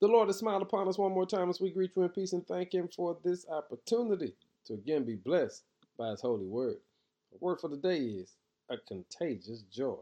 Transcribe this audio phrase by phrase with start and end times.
[0.00, 2.32] The Lord has smiled upon us one more time as we greet you in peace
[2.32, 4.32] and thank Him for this opportunity
[4.66, 5.64] to again be blessed
[5.98, 6.78] by His holy word.
[7.32, 8.36] The word for the day is
[8.70, 9.98] a contagious joy.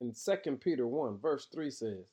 [0.00, 2.04] In 2 Peter 1, verse 3 says,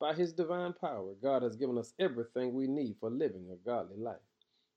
[0.00, 3.98] By His divine power, God has given us everything we need for living a godly
[3.98, 4.16] life.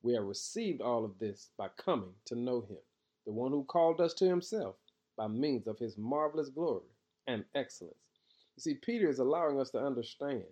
[0.02, 2.80] We have received all of this by coming to know Him,
[3.26, 4.76] the one who called us to Himself
[5.16, 6.92] by means of His marvelous glory
[7.26, 7.96] and excellence.
[8.58, 10.44] You see, Peter is allowing us to understand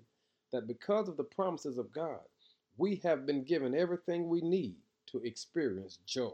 [0.52, 2.21] that because of the promises of God,
[2.77, 4.76] we have been given everything we need
[5.08, 6.31] to experience joy.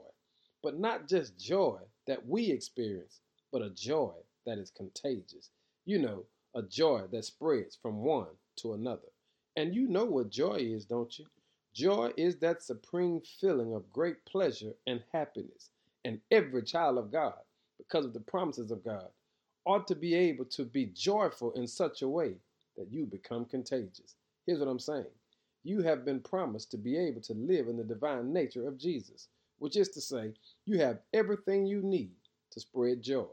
[0.62, 3.20] But not just joy that we experience,
[3.52, 4.14] but a joy
[4.46, 5.50] that is contagious.
[5.86, 6.24] You know,
[6.56, 9.12] a joy that spreads from one to another.
[9.56, 11.26] And you know what joy is, don't you?
[11.74, 15.70] Joy is that supreme feeling of great pleasure and happiness.
[16.06, 17.34] And every child of God,
[17.78, 19.08] because of the promises of God,
[19.66, 22.36] ought to be able to be joyful in such a way
[22.78, 24.16] that you become contagious.
[24.46, 25.08] Here's what I'm saying
[25.64, 29.30] you have been promised to be able to live in the divine nature of Jesus,
[29.60, 30.34] which is to say,
[30.66, 32.12] you have everything you need
[32.52, 33.28] to spread joy.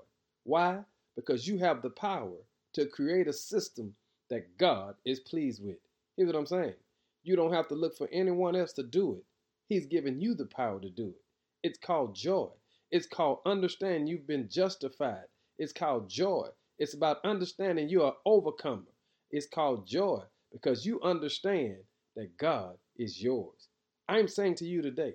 [0.44, 0.80] Why?
[1.16, 2.36] Because you have the power
[2.74, 3.94] to create a system
[4.30, 5.78] that God is pleased with.
[6.16, 6.74] Here's what I'm saying
[7.22, 9.24] you don't have to look for anyone else to do it,
[9.68, 11.22] He's given you the power to do it.
[11.62, 12.48] It's called joy.
[12.90, 15.26] It's called understanding you've been justified.
[15.58, 16.48] It's called joy.
[16.78, 18.82] It's about understanding you're an overcomer.
[19.30, 21.76] It's called joy because you understand
[22.16, 23.68] that God is yours.
[24.08, 25.14] I'm saying to you today,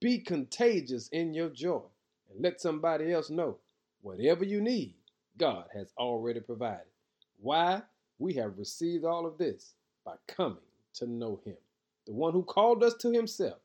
[0.00, 1.82] be contagious in your joy
[2.30, 3.58] and let somebody else know
[4.02, 4.94] whatever you need,
[5.38, 6.86] God has already provided.
[7.40, 7.82] Why?
[8.18, 9.74] We have received all of this
[10.04, 10.58] by coming
[10.94, 11.56] to know Him,
[12.06, 13.58] the one who called us to Himself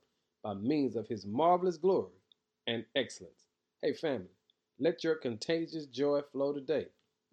[0.43, 2.13] by means of His marvelous glory
[2.67, 3.47] and excellence.
[3.81, 4.29] Hey, family,
[4.79, 6.85] let your contagious joy flow today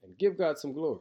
[0.02, 1.00] and give God some glory.